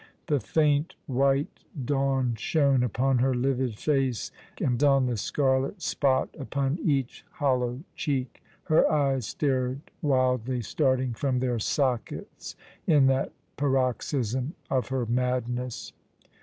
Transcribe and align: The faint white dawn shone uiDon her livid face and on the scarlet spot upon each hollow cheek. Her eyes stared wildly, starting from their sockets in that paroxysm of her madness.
The 0.25 0.39
faint 0.39 0.95
white 1.05 1.59
dawn 1.85 2.33
shone 2.33 2.79
uiDon 2.81 3.21
her 3.21 3.35
livid 3.35 3.75
face 3.77 4.31
and 4.59 4.83
on 4.83 5.05
the 5.05 5.15
scarlet 5.15 5.79
spot 5.83 6.35
upon 6.39 6.79
each 6.83 7.23
hollow 7.33 7.81
cheek. 7.95 8.41
Her 8.63 8.91
eyes 8.91 9.27
stared 9.27 9.81
wildly, 10.01 10.61
starting 10.63 11.13
from 11.13 11.37
their 11.37 11.59
sockets 11.59 12.55
in 12.87 13.05
that 13.13 13.31
paroxysm 13.57 14.55
of 14.71 14.87
her 14.87 15.05
madness. 15.05 15.93